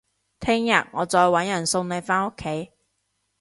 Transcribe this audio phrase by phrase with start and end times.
[0.39, 2.71] 聽日我再搵人送你返屋企